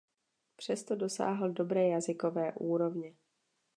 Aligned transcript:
Přesto 0.55 0.95
dosáhl 0.95 1.49
dobré 1.49 1.87
jazykové 1.87 2.53
úrovně. 2.53 3.13